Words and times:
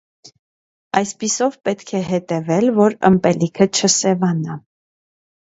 Այսպիսով 1.01 1.57
պետք 1.69 1.93
է 1.99 2.01
հետևել 2.07 2.67
որ 2.79 2.97
ըմպելիքը 3.11 3.71
չսևանա։ 3.83 4.59